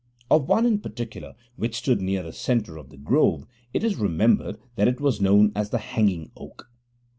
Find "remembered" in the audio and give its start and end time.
3.97-4.57